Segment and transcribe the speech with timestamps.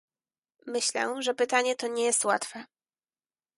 [0.67, 2.65] Myślę, że pytanie to nie jest łatwe